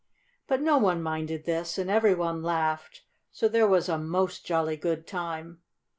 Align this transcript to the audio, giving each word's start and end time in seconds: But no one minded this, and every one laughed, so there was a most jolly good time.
But 0.47 0.61
no 0.63 0.79
one 0.79 1.03
minded 1.03 1.45
this, 1.45 1.77
and 1.77 1.87
every 1.87 2.15
one 2.15 2.41
laughed, 2.41 3.03
so 3.31 3.47
there 3.47 3.67
was 3.67 3.87
a 3.87 3.99
most 3.99 4.43
jolly 4.43 4.75
good 4.75 5.05
time. 5.05 5.61